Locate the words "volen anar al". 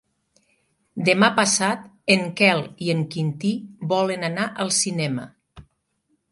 3.95-4.77